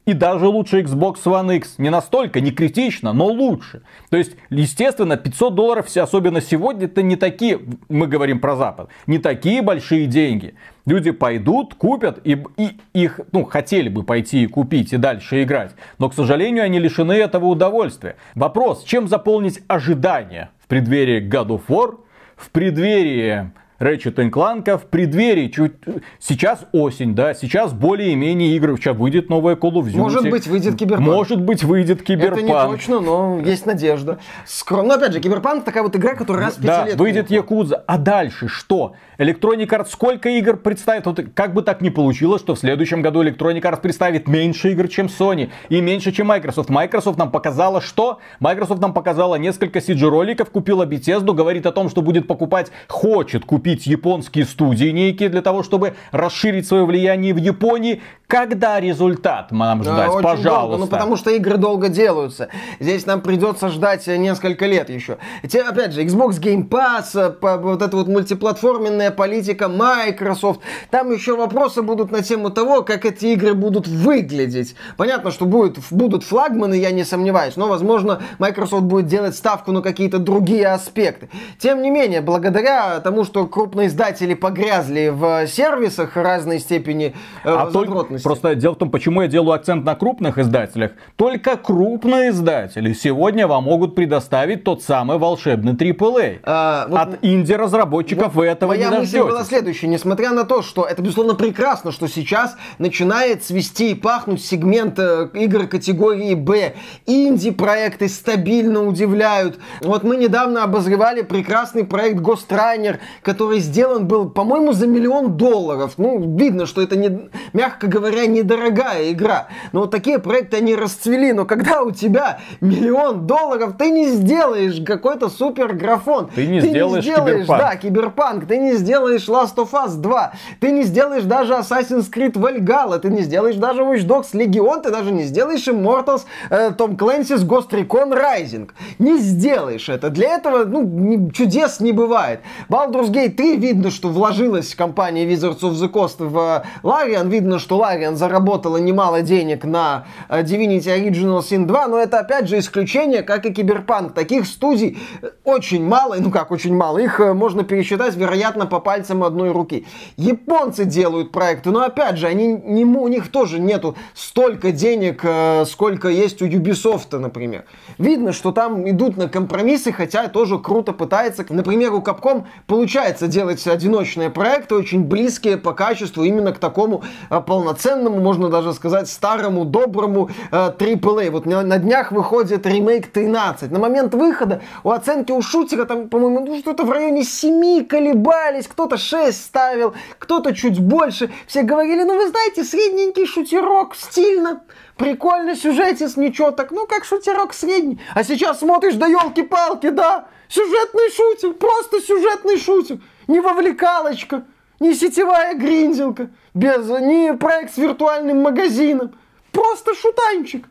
[0.05, 1.75] и даже лучше Xbox One X.
[1.79, 3.83] Не настолько, не критично, но лучше.
[4.11, 9.19] То есть, естественно, 500 долларов, особенно сегодня, это не такие, мы говорим про Запад, не
[9.19, 10.55] такие большие деньги.
[10.85, 15.75] Люди пойдут, купят, и, и их, ну, хотели бы пойти и купить и дальше играть.
[15.99, 18.17] Но, к сожалению, они лишены этого удовольствия.
[18.35, 22.01] Вопрос, чем заполнить ожидания в преддверии God of War,
[22.37, 25.49] в преддверии Ratchet Clank в преддверии.
[25.49, 25.73] Чуть...
[26.21, 28.77] Сейчас осень, да, сейчас более-менее игры.
[28.77, 29.97] Сейчас выйдет новая Call of Duty.
[29.97, 31.09] Может быть, выйдет Киберпанк.
[31.09, 32.49] Может быть, выйдет Киберпанк.
[32.49, 34.19] Это не точно, но есть надежда.
[34.47, 34.83] Скоро.
[34.83, 36.97] Но опять же, Киберпанк такая вот игра, которая раз в да, лет.
[36.97, 37.83] выйдет Якудза.
[37.87, 38.95] А дальше что?
[39.19, 41.07] Electronic Arts сколько игр представит?
[41.07, 44.89] Вот как бы так ни получилось, что в следующем году Electronic Arts представит меньше игр,
[44.89, 45.51] чем Sony.
[45.69, 46.71] И меньше, чем Microsoft.
[46.71, 48.21] Microsoft нам показала что?
[48.39, 53.45] Microsoft нам показала несколько CG роликов, купила Bethesda, говорит о том, что будет покупать, хочет
[53.45, 58.03] купить купить японские студии некие для того, чтобы расширить свое влияние в Японии.
[58.27, 60.09] Когда результат нам ждать?
[60.09, 60.51] Очень Пожалуйста.
[60.51, 62.49] Долго, ну потому что игры долго делаются.
[62.81, 65.19] Здесь нам придется ждать несколько лет еще.
[65.47, 70.61] Те, опять же, Xbox Game Pass, вот эта вот мультиплатформенная политика Microsoft.
[70.89, 74.77] Там еще вопросы будут на тему того, как эти игры будут выглядеть.
[74.97, 79.83] Понятно, что будет, будут флагманы, я не сомневаюсь, но, возможно, Microsoft будет делать ставку на
[79.83, 81.29] какие-то другие аспекты.
[81.59, 87.71] Тем не менее, благодаря тому, что крупные издатели погрязли в сервисах разной степени э, а
[87.71, 90.91] задротности, Просто дело в том, почему я делаю акцент на крупных издателях.
[91.15, 96.41] Только крупные издатели сегодня вам могут предоставить тот самый волшебный AAA.
[96.43, 99.15] А, вот, От инди-разработчиков вот этого моя не дождетесь.
[99.21, 99.87] мысль была следующая.
[99.87, 105.29] Несмотря на то, что это, безусловно, прекрасно, что сейчас начинает свести и пахнуть сегмент э,
[105.35, 106.75] игр категории Б.
[107.07, 109.61] Инди-проекты стабильно удивляют.
[109.83, 115.95] Вот мы недавно обозревали прекрасный проект Ghost Runner, который сделан был, по-моему, за миллион долларов.
[115.97, 119.49] Ну, видно, что это, не, мягко говоря, говоря, недорогая игра.
[119.73, 121.33] Но вот такие проекты, они расцвели.
[121.33, 126.29] Но когда у тебя миллион долларов, ты не сделаешь какой-то супер графон.
[126.35, 127.61] Ты не ты сделаешь, не сделаешь киберпанк.
[127.61, 128.47] Да, киберпанк.
[128.47, 130.33] Ты не сделаешь Last of Us 2.
[130.61, 132.99] Ты не сделаешь даже Assassin's Creed Valhalla.
[132.99, 134.83] Ты не сделаешь даже Watch Dogs Legion.
[134.83, 138.71] Ты даже не сделаешь Immortals э, Tom Clancy's Ghost Recon Rising.
[138.99, 140.11] Не сделаешь это.
[140.11, 142.41] Для этого ну, чудес не бывает.
[142.69, 147.29] Baldur's Gate 3 видно, что вложилась компания Wizards of the Coast в Larian.
[147.29, 152.49] Видно, что Larian заработала немало денег на э, Divinity Original Sin 2, но это опять
[152.49, 154.15] же исключение, как и Киберпанк.
[154.15, 158.81] Таких студий э, очень мало, ну как очень мало, их э, можно пересчитать, вероятно, по
[158.81, 159.87] пальцам одной руки.
[160.17, 165.25] Японцы делают проекты, но опять же, они, не, у них тоже нету столько денег,
[165.67, 167.65] сколько есть у Ubisoft, например.
[167.99, 171.45] Видно, что там идут на компромиссы, хотя тоже круто пытается.
[171.49, 177.83] Например, у Capcom получается делать одиночные проекты, очень близкие по качеству именно к такому полноценному
[177.83, 181.31] полноценному, можно даже сказать, старому, доброму э, AAA.
[181.31, 183.71] Вот на, на днях выходит ремейк 13.
[183.71, 188.67] На момент выхода у оценки у шутера там, по-моему, ну, что-то в районе 7 колебались,
[188.67, 191.31] кто-то 6 ставил, кто-то чуть больше.
[191.47, 194.63] Все говорили, ну вы знаете, средненький шутерок, стильно,
[194.97, 198.01] прикольно, сюжетец, ничего так, ну как шутерок средний.
[198.15, 202.99] А сейчас смотришь, да елки-палки, да, сюжетный шутер, просто сюжетный шутер,
[203.33, 204.45] не вовлекалочка
[204.83, 209.13] не сетевая гринделка, без, не проект с виртуальным магазином.
[209.53, 210.67] Просто шутанчик.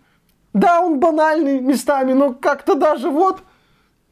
[0.54, 3.40] Да, он банальный местами, но как-то даже вот,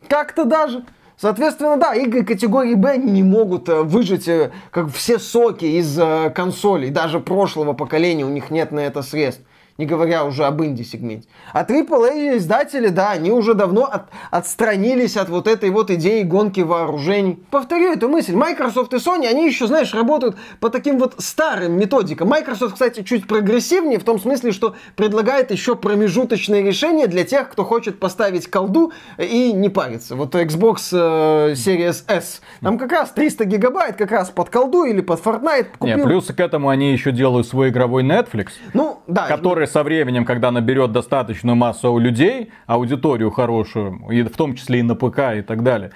[0.08, 0.86] как-то даже.
[1.18, 6.30] Соответственно, да, игры категории Б не могут э, выжить э, как все соки из э,
[6.34, 9.44] консолей, даже прошлого поколения, у них нет на это средств
[9.80, 11.28] не говоря уже об инди-сегменте.
[11.54, 16.60] А AAA издатели, да, они уже давно от, отстранились от вот этой вот идеи гонки
[16.60, 17.42] вооружений.
[17.50, 22.28] Повторю эту мысль, Microsoft и Sony, они еще, знаешь, работают по таким вот старым методикам.
[22.28, 27.64] Microsoft, кстати, чуть прогрессивнее в том смысле, что предлагает еще промежуточные решения для тех, кто
[27.64, 30.18] хочет поставить колду и не париться.
[30.18, 35.00] Вот Xbox э, Series S, там как раз 300 гигабайт, как раз под колду или
[35.00, 35.98] под Fortnite купил.
[35.98, 40.24] Не, плюс к этому они еще делают свой игровой Netflix, ну, да, который со временем,
[40.24, 45.42] когда наберет достаточную массу людей, аудиторию хорошую, и в том числе и на ПК и
[45.42, 45.92] так далее,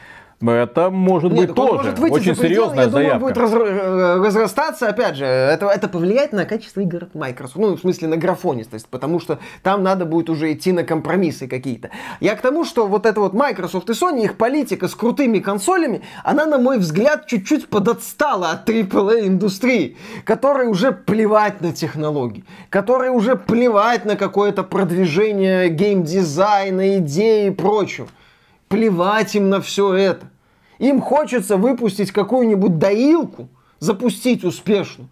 [0.51, 3.19] это может Нет, быть тоже может очень серьезная я заявка.
[3.19, 7.55] Думаю, будет раз, э, разрастаться, опять же, это, это повлияет на качество игр от Microsoft,
[7.55, 11.91] ну, в смысле, на графонистость, потому что там надо будет уже идти на компромиссы какие-то.
[12.19, 16.01] Я к тому, что вот это вот Microsoft и Sony, их политика с крутыми консолями,
[16.23, 23.09] она, на мой взгляд, чуть-чуть подотстала от AAA индустрии, которой уже плевать на технологии, которой
[23.09, 28.07] уже плевать на какое-то продвижение геймдизайна, идеи и прочего.
[28.67, 30.32] Плевать им на все это.
[30.79, 33.47] Им хочется выпустить какую-нибудь доилку,
[33.79, 35.07] запустить успешно,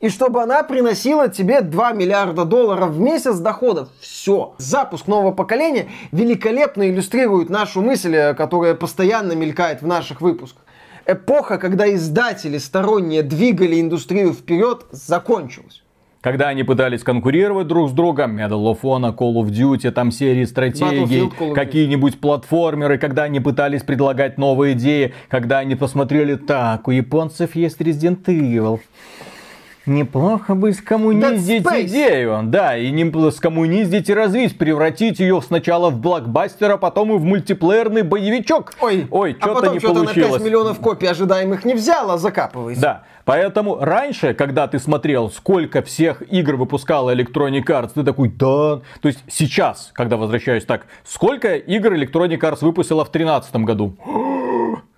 [0.00, 3.88] и чтобы она приносила тебе 2 миллиарда долларов в месяц доходов.
[4.00, 4.54] Все.
[4.58, 10.62] Запуск нового поколения великолепно иллюстрирует нашу мысль, э, которая постоянно мелькает в наших выпусках.
[11.06, 15.81] Эпоха, когда издатели сторонние двигали индустрию вперед, закончилась.
[16.22, 20.44] Когда они пытались конкурировать друг с другом, Medal of Honor, Call of Duty, там серии
[20.44, 27.56] стратегий, какие-нибудь платформеры, когда они пытались предлагать новые идеи, когда они посмотрели, так, у японцев
[27.56, 28.78] есть Resident Evil.
[29.84, 36.70] Неплохо бы скоммуниздить идею, да, и не скоммуниздить и развить, превратить ее сначала в блокбастер,
[36.70, 38.74] а потом и в мультиплеерный боевичок.
[38.80, 40.32] Ой, Ой а что-то не что получилось.
[40.32, 42.80] на 5 миллионов копий ожидаемых не взяла, закапывайся.
[42.80, 48.82] Да, поэтому раньше, когда ты смотрел, сколько всех игр выпускала Electronic Arts, ты такой, да,
[49.00, 53.96] то есть сейчас, когда возвращаюсь так, сколько игр Electronic Arts выпустила в 2013 году?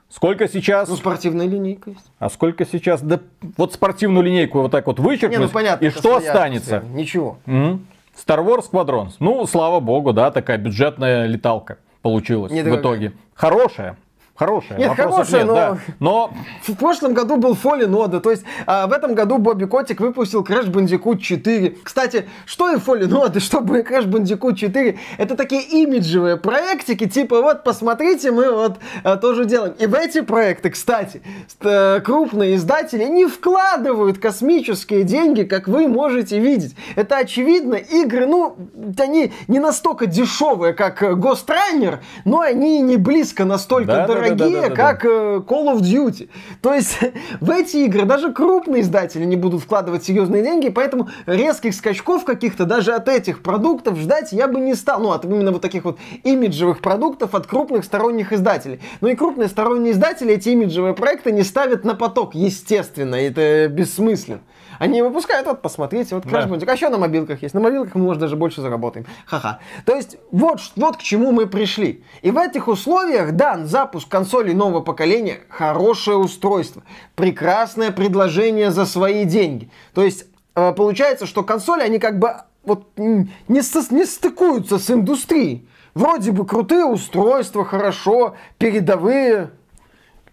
[0.09, 0.89] Сколько сейчас?
[0.89, 2.11] Ну, спортивная линейка есть.
[2.19, 3.01] А сколько сейчас?
[3.03, 3.21] Да
[3.57, 5.39] вот спортивную линейку вот так вот вычеркнуть.
[5.39, 5.85] Не, ну понятно.
[5.85, 6.85] И что останется?
[6.93, 7.39] Ничего.
[7.47, 7.81] Угу.
[8.17, 9.15] Star Wars Squadrons.
[9.19, 13.13] Ну, слава богу, да, такая бюджетная леталка получилась не в итоге.
[13.35, 13.97] Хорошая.
[14.37, 14.79] Хорошая.
[14.79, 15.55] Нет, хорошая, нет, но...
[15.55, 15.79] Да.
[16.01, 16.31] но...
[16.63, 20.43] В прошлом году был Фоли Нода, то есть а, в этом году Бобби Котик выпустил
[20.43, 21.77] Crash Bandicoot 4.
[21.85, 27.43] Кстати, что и Фоли Нода, что и Crash Bandicoot 4, это такие имиджевые проектики, типа
[27.43, 29.75] вот посмотрите, мы вот а, тоже делаем.
[29.79, 31.23] И в эти проекты, кстати,
[31.61, 36.75] э, крупные издатели не вкладывают космические деньги, как вы можете видеть.
[36.97, 38.57] Это очевидно, игры, ну,
[38.99, 44.71] они не настолько дешевые, как Ghost Runner, но они не близко настолько да, дорогие дорогие,
[44.71, 46.29] как э, Call of Duty.
[46.61, 46.99] То есть
[47.41, 52.65] в эти игры даже крупные издатели не будут вкладывать серьезные деньги, поэтому резких скачков каких-то
[52.65, 55.01] даже от этих продуктов ждать я бы не стал.
[55.01, 58.81] Ну, от именно вот таких вот имиджевых продуктов от крупных сторонних издателей.
[59.01, 64.41] Но и крупные сторонние издатели эти имиджевые проекты не ставят на поток, естественно, это бессмысленно.
[64.79, 66.69] Они выпускают, вот, посмотрите, вот Crash Bandicoot.
[66.69, 67.55] А еще на мобилках есть.
[67.55, 69.07] На мобилках мы, может, даже больше заработаем.
[69.27, 69.61] Ха-ха.
[69.85, 72.05] То есть, вот, вот к чему мы пришли.
[72.23, 76.83] И в этих условиях, да, запуск консолей нового поколения– хорошее устройство.
[77.15, 79.71] Прекрасное предложение за свои деньги.
[79.95, 82.35] То есть, э, получается, что консоли, они как бы
[82.65, 85.69] вот не, со, не стыкуются с индустрией.
[85.95, 89.51] Вроде бы крутые устройства, хорошо, передовые.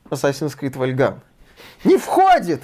[0.09, 1.19] Assassin's Creed Valhalla.
[1.83, 2.61] Не входит!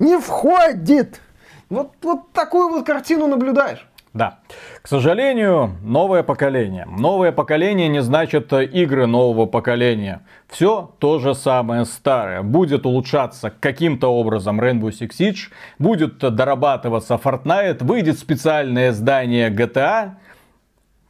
[0.00, 1.20] Не входит.
[1.68, 3.86] Вот, вот такую вот картину наблюдаешь.
[4.12, 4.40] Да.
[4.82, 6.84] К сожалению, новое поколение.
[6.86, 10.22] Новое поколение не значит игры нового поколения.
[10.48, 12.42] Все то же самое старое.
[12.42, 20.14] Будет улучшаться каким-то образом Rainbow Six Siege, будет дорабатываться Fortnite, выйдет специальное издание GTA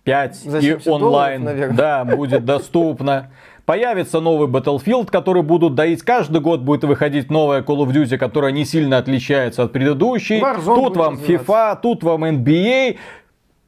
[0.04, 1.44] 5 и онлайн.
[1.44, 3.30] Долларов, да, будет доступно.
[3.70, 6.02] Появится новый Battlefield, который будут доить.
[6.02, 10.40] Каждый год будет выходить новая Call of Duty, которая не сильно отличается от предыдущей.
[10.40, 12.98] Warzone тут вам FIFA, тут вам NBA.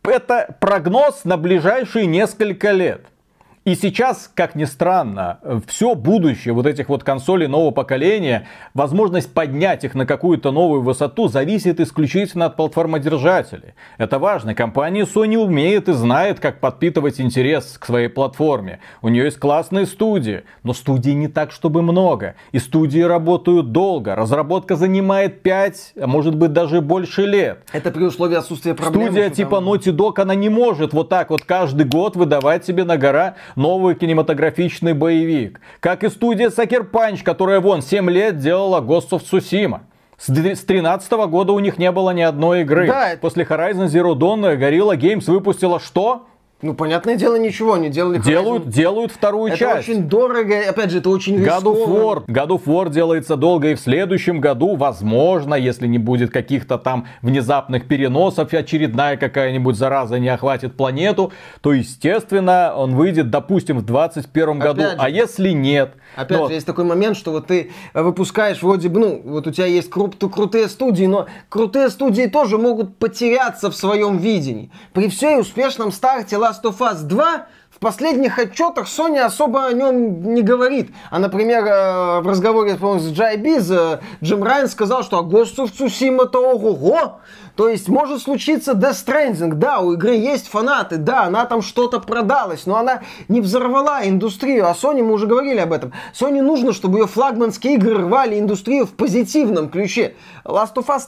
[0.02, 3.02] Это прогноз на ближайшие несколько лет.
[3.64, 9.84] И сейчас, как ни странно, все будущее вот этих вот консолей нового поколения, возможность поднять
[9.84, 13.74] их на какую-то новую высоту зависит исключительно от платформодержателей.
[13.98, 14.56] Это важно.
[14.56, 18.80] Компания Sony умеет и знает, как подпитывать интерес к своей платформе.
[19.00, 22.34] У нее есть классные студии, но студий не так, чтобы много.
[22.50, 24.16] И студии работают долго.
[24.16, 27.60] Разработка занимает 5, а может быть даже больше лет.
[27.72, 29.12] Это при условии отсутствия проблем.
[29.12, 29.62] Студия типа.
[29.62, 33.94] Naughty Dog, она не может вот так вот каждый год выдавать себе на гора новый
[33.94, 35.60] кинематографичный боевик.
[35.80, 39.80] Как и студия Sucker Punch, которая вон 7 лет делала Ghost of Tsushima.
[40.18, 42.86] С 2013 года у них не было ни одной игры.
[42.86, 46.26] Да, После Horizon Zero Dawn Gorilla Games выпустила что?
[46.62, 48.18] Ну, понятное дело, ничего не делали.
[48.18, 49.88] Делают, делают вторую это часть.
[49.88, 52.24] Это очень дорого, опять же, это очень God of War.
[52.26, 57.08] God of War делается долго, и в следующем году, возможно, если не будет каких-то там
[57.20, 63.84] внезапных переносов, и очередная какая-нибудь зараза не охватит планету, то, естественно, он выйдет, допустим, в
[63.84, 64.82] 2021 году.
[64.82, 65.94] Же, а если нет?
[66.14, 66.46] Опять но...
[66.46, 69.90] же, есть такой момент, что вот ты выпускаешь вроде бы, ну, вот у тебя есть
[69.90, 74.70] крут, крутые студии, но крутые студии тоже могут потеряться в своем видении.
[74.92, 80.34] При всей успешном старте Last of Us 2 в последних отчетах Sony особо о нем
[80.34, 80.90] не говорит.
[81.10, 83.38] А, например, э, в разговоре с Джай
[83.70, 87.20] э, Джим Райан сказал, что а Ghost of Tsushima-то ого-го,
[87.56, 92.00] то есть может случиться Death Stranding, да, у игры есть фанаты, да, она там что-то
[92.00, 96.72] продалась, но она не взорвала индустрию, а Sony, мы уже говорили об этом, Sony нужно,
[96.72, 100.14] чтобы ее флагманские игры рвали индустрию в позитивном ключе.
[100.44, 101.02] Last of Us,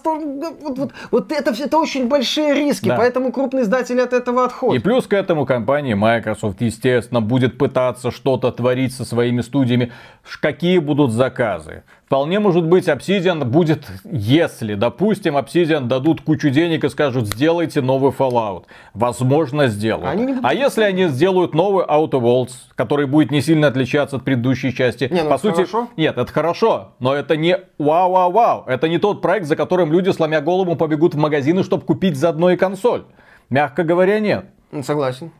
[0.61, 2.97] вот, вот, вот это, это очень большие риски, да.
[2.97, 4.81] поэтому крупные издатели от этого отходят.
[4.81, 9.93] И плюс к этому компания Microsoft, естественно, будет пытаться что-то творить со своими студиями.
[10.41, 11.83] Какие будут заказы?
[12.07, 18.13] Вполне может быть, Obsidian будет, если, допустим, Obsidian дадут кучу денег и скажут, сделайте новый
[18.13, 18.65] Fallout.
[18.93, 20.09] Возможно, сделают.
[20.09, 24.75] Они а если они сделают новый Outer Worlds, который будет не сильно отличаться от предыдущей
[24.75, 25.09] части?
[25.11, 25.89] Не, ну по сути, хорошо.
[25.97, 28.65] Нет, это хорошо, но это не вау-вау-вау.
[28.67, 32.51] Это не тот проект, за которым люди, сломя голову, побегут в магазины, чтобы купить заодно
[32.51, 33.05] и консоль.
[33.49, 34.47] Мягко говоря, нет.
[34.83, 35.33] Согласен.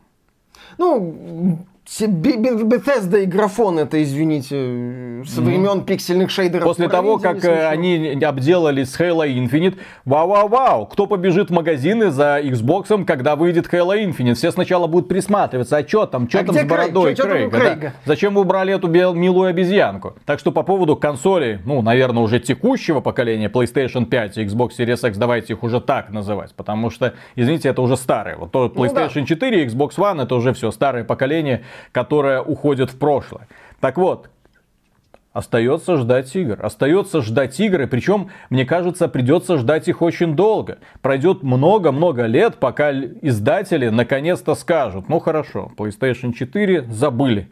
[0.79, 6.63] Ну, Bethesda и графон это, извините, со времен пиксельных шейдеров.
[6.63, 12.39] После того, как э, они обделали с Halo Infinite, вау-вау-вау, кто побежит в магазины за
[12.41, 14.33] Xbox, когда выйдет Halo Infinite?
[14.33, 17.51] Все сначала будут присматриваться, а что там, что а там с бородой Крейг?
[17.51, 17.57] Крейга?
[17.59, 17.81] Крейга?
[17.81, 17.93] Да?
[18.05, 20.15] Зачем вы убрали эту милую обезьянку?
[20.25, 25.07] Так что по поводу консолей, ну, наверное, уже текущего поколения PlayStation 5 и Xbox Series
[25.07, 28.37] X, давайте их уже так называть, потому что, извините, это уже старые.
[28.37, 29.25] Вот то PlayStation ну, да.
[29.27, 33.47] 4 и Xbox One это уже все старое поколение, которая уходит в прошлое.
[33.79, 34.29] Так вот,
[35.35, 36.65] Остается ждать игр.
[36.65, 40.77] Остается ждать игры, причем, мне кажется, придется ждать их очень долго.
[41.01, 47.49] Пройдет много-много лет, пока издатели наконец-то скажут, ну хорошо, PlayStation 4 забыли.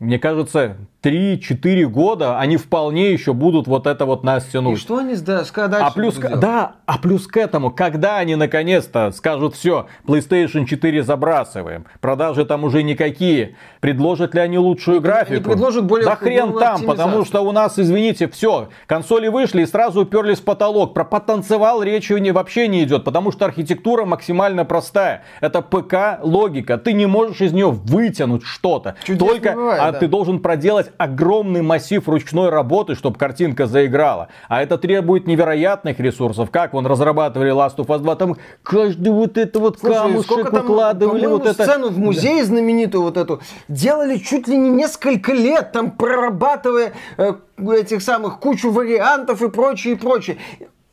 [0.00, 4.78] Мне кажется, 3-4 года они вполне еще будут вот это вот нас тянуть.
[4.78, 8.34] И что они да, дальше а плюс, к, да, а плюс к этому, когда они
[8.34, 15.34] наконец-то скажут все, PlayStation 4 забрасываем, продажи там уже никакие, предложат ли они лучшую графику?
[15.34, 19.66] Они предложат более Да хрен там, потому что у нас, извините, все, консоли вышли и
[19.66, 20.94] сразу уперлись в потолок.
[20.94, 25.22] Про потанцевал речи не, вообще не идет, потому что архитектура максимально простая.
[25.40, 28.96] Это ПК логика, ты не можешь из нее вытянуть что-то.
[29.06, 29.98] Только, бывает, а да.
[30.00, 34.28] ты должен проделать сделать огромный массив ручной работы, чтобы картинка заиграла.
[34.48, 36.50] А это требует невероятных ресурсов.
[36.50, 40.64] Как вон разрабатывали Last of Us 2, там каждый вот это вот Слушай, камушек там,
[40.64, 41.26] укладывали.
[41.26, 41.64] Вот это...
[41.64, 42.46] сцену в музее да.
[42.46, 48.70] знаменитую вот эту делали чуть ли не несколько лет, там прорабатывая э, этих самых кучу
[48.70, 50.38] вариантов и прочее, и прочее.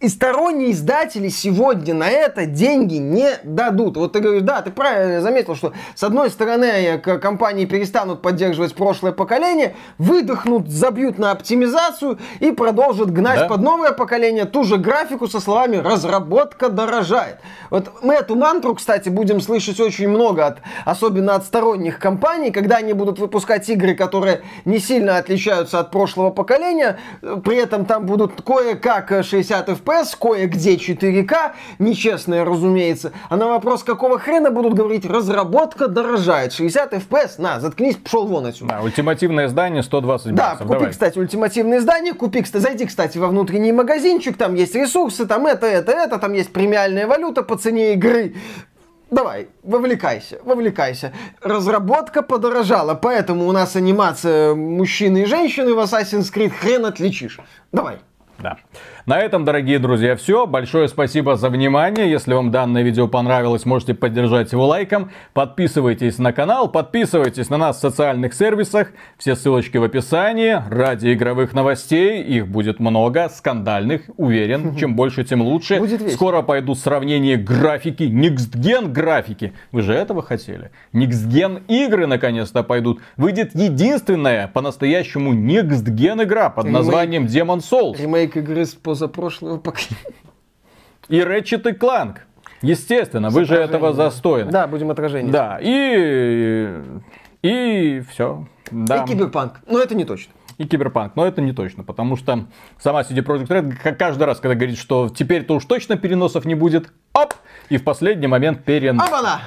[0.02, 3.96] И сторонние издатели сегодня на это деньги не дадут.
[3.96, 8.76] Вот ты говоришь, да, ты правильно заметил, что с одной стороны э, компании перестанут поддерживать
[8.76, 13.48] прошлое поколение, выдохнут, забьют на оптимизацию и продолжат гнать да?
[13.48, 17.38] под новое поколение ту же графику со словами «разработка дорожает».
[17.70, 22.76] Вот мы эту мантру, кстати, будем слышать очень много, от, особенно от сторонних компаний, когда
[22.78, 27.00] они будут выпускать игры, которые не сильно отличаются от прошлого поколения,
[27.46, 33.12] при этом там будут кое-как 60 FPS, FPS, кое-где 4К, нечестное, разумеется.
[33.30, 36.54] А на вопрос, какого хрена будут говорить, разработка дорожает.
[36.54, 38.76] 60 FPS, на, заткнись, пошел вон отсюда.
[38.76, 40.60] Да, ультимативное издание 120 баксов.
[40.60, 40.92] Да, купи, Давай.
[40.92, 45.68] кстати, ультимативное издание, купи, кстати, зайди, кстати, во внутренний магазинчик, там есть ресурсы, там это,
[45.68, 48.36] это, это, там есть премиальная валюта по цене игры.
[49.12, 51.14] Давай, вовлекайся, вовлекайся.
[51.42, 57.40] Разработка подорожала, поэтому у нас анимация мужчины и женщины в Assassin's Creed хрен отличишь.
[57.72, 58.00] Давай.
[58.40, 58.58] Да.
[59.06, 60.48] На этом, дорогие друзья, все.
[60.48, 62.10] Большое спасибо за внимание.
[62.10, 65.12] Если вам данное видео понравилось, можете поддержать его лайком.
[65.34, 68.94] Подписывайтесь на канал, подписывайтесь на нас в социальных сервисах.
[69.20, 70.60] Все ссылочки в описании.
[70.72, 74.76] Ради игровых новостей, их будет много, скандальных, уверен.
[74.80, 75.80] Чем больше, тем лучше.
[76.10, 79.54] Скоро пойдут сравнения графики, Gen графики.
[79.72, 80.72] Вы же этого хотели?
[80.94, 83.02] Gen игры наконец-то пойдут.
[83.18, 88.02] Выйдет единственная по-настоящему Gen игра под названием Demon Souls.
[88.02, 89.98] Ремейк игры с позапрошлого поколения.
[91.10, 92.18] И Ratchet и Clank.
[92.62, 94.52] Естественно, вы же этого застойны.
[94.52, 95.32] Да, будем отражение.
[95.32, 96.82] Да, и...
[97.44, 98.48] И все.
[98.72, 99.04] Да.
[99.04, 99.60] И киберпанк.
[99.68, 100.34] Но это не точно.
[100.58, 102.46] И киберпанк, но это не точно, потому что
[102.80, 106.94] сама CD Projekt Red каждый раз, когда говорит, что теперь-то уж точно переносов не будет,
[107.14, 107.34] оп,
[107.68, 109.00] и в последний момент перен...
[109.02, 109.42] Опа-на!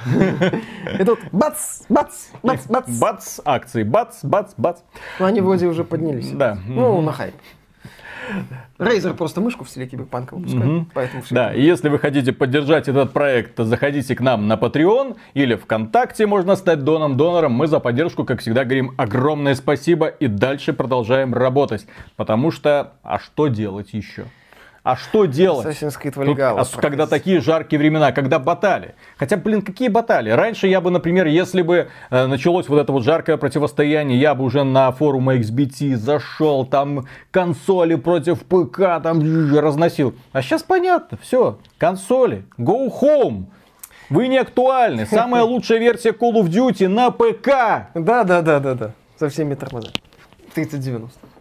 [0.99, 2.91] И тут бац, бац, бац, бац.
[3.01, 4.81] Бац, акции, бац, бац, бац.
[5.19, 6.31] Ну, они вроде уже поднялись.
[6.31, 6.59] Да.
[6.67, 7.35] Ну, на хайп.
[8.79, 10.87] Рейзер просто мышку в стиле киберпанка выпускает, угу.
[10.95, 11.35] поэтому все.
[11.35, 15.55] Да, и если вы хотите поддержать этот проект, то заходите к нам на Patreon или
[15.55, 17.53] ВКонтакте, можно стать доном донором.
[17.53, 21.87] Мы за поддержку, как всегда, говорим огромное спасибо и дальше продолжаем работать.
[22.17, 24.25] Потому что, а что делать еще?
[24.89, 25.67] А что делать?
[25.67, 26.65] Assassin's Creed Valhalla.
[26.65, 28.95] Тут, когда такие жаркие времена, когда батали.
[29.19, 30.31] Хотя, блин, какие батали?
[30.31, 34.45] Раньше я бы, например, если бы э, началось вот это вот жаркое противостояние, я бы
[34.45, 39.21] уже на форум XBT зашел, там консоли против ПК, там
[39.55, 40.15] разносил.
[40.33, 43.45] А сейчас понятно, все, консоли, go home.
[44.09, 45.05] Вы не актуальны.
[45.05, 47.91] Самая лучшая версия Call of Duty на ПК.
[47.95, 48.91] Да, да, да, да, да.
[49.19, 49.93] Со всеми тормозами.
[50.55, 51.38] 3090.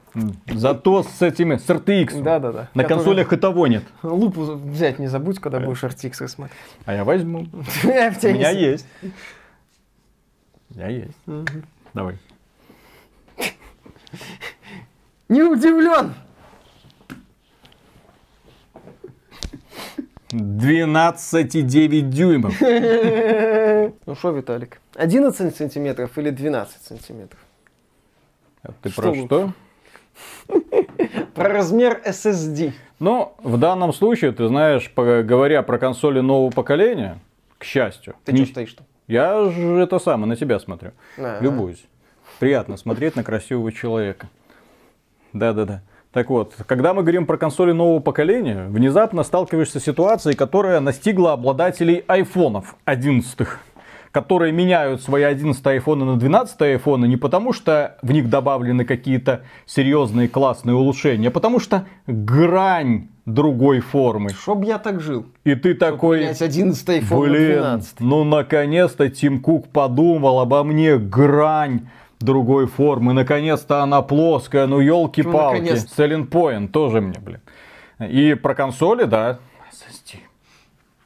[0.47, 2.21] Зато с этими, с RTX.
[2.21, 2.69] Да, да, да.
[2.73, 2.97] На Который...
[2.97, 3.83] консолях и того нет.
[4.01, 6.57] Лупу взять не забудь, когда будешь RTX смотреть.
[6.85, 7.39] А я возьму.
[7.83, 8.85] У меня есть.
[10.69, 11.17] У меня есть.
[11.93, 12.17] Давай.
[15.29, 16.13] Не удивлен.
[20.31, 22.55] 12,9 дюймов.
[24.05, 27.39] Ну что, Виталик, 11 сантиметров или 12 сантиметров?
[28.63, 29.53] А ты что про что?
[31.35, 32.73] Про размер SSD.
[32.99, 37.19] Ну, в данном случае, ты знаешь, говоря про консоли нового поколения,
[37.57, 38.15] к счастью.
[38.25, 38.43] Ты не...
[38.43, 38.83] что стоишь-то?
[39.07, 40.91] Я же это самое, на тебя смотрю.
[41.17, 41.41] А-а-а.
[41.41, 41.85] Любуюсь.
[42.39, 44.27] Приятно смотреть на красивого человека.
[45.33, 45.81] Да-да-да.
[46.11, 51.33] Так вот, когда мы говорим про консоли нового поколения, внезапно сталкиваешься с ситуацией, которая настигла
[51.33, 53.47] обладателей айфонов 11
[54.11, 59.41] которые меняют свои 11 айфоны на 12 айфоны не потому, что в них добавлены какие-то
[59.65, 64.29] серьезные классные улучшения, а потому что грань другой формы.
[64.29, 65.25] Чтоб я так жил.
[65.43, 66.21] И ты Чтоб такой...
[66.21, 67.99] Менять 11 iPhone блин, 12.
[67.99, 70.97] ну наконец-то Тим Кук подумал обо мне.
[70.97, 71.89] Грань
[72.19, 73.13] другой формы.
[73.13, 75.59] Наконец-то она плоская, ну елки-палки.
[75.59, 76.03] наконец-то?
[76.03, 77.41] Selling Point тоже мне, блин.
[77.99, 79.39] И про консоли, да.
[79.71, 80.19] SSD.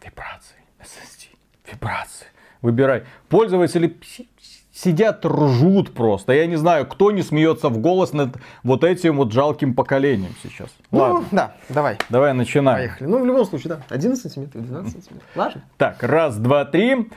[0.04, 0.58] Вибрации.
[0.82, 1.28] SSD.
[1.72, 2.28] Вибрации.
[2.62, 3.04] Выбирай.
[3.30, 4.30] Пользователи си-
[4.74, 6.34] сидят, ржут просто.
[6.34, 10.70] Я не знаю, кто не смеется в голос над вот этим вот жалким поколением сейчас.
[10.92, 11.98] Ну, Ладно, да, давай.
[12.10, 12.78] давай начинаем.
[12.90, 13.08] Поехали.
[13.08, 13.82] Ну, в любом случае, да.
[13.90, 15.30] 11 сантиметров, 12 сантиметров.
[15.36, 15.64] Ладно.
[15.78, 17.10] Так, раз, два, три.